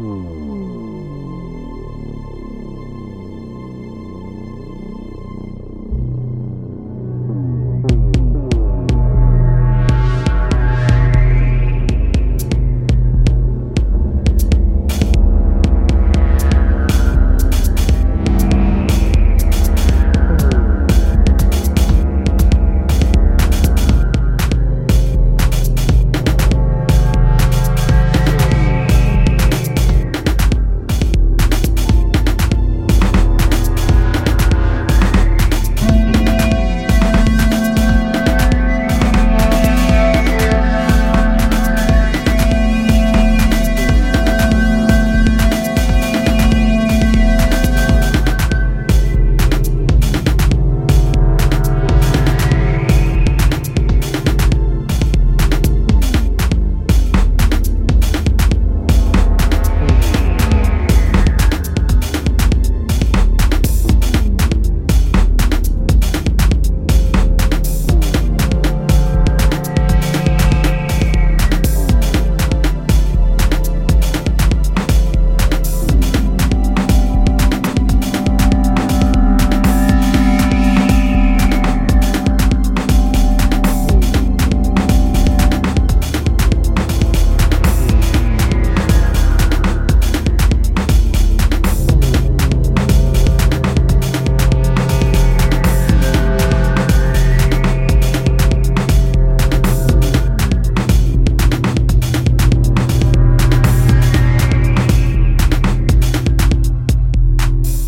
Ooh. 0.00 0.39